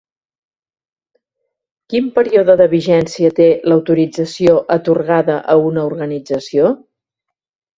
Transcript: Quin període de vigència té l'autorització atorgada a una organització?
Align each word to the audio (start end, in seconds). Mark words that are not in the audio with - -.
Quin 1.93 2.07
període 2.15 2.55
de 2.61 2.67
vigència 2.73 3.31
té 3.41 3.47
l'autorització 3.73 4.57
atorgada 4.79 5.37
a 5.55 5.59
una 5.69 5.85
organització? 5.93 6.73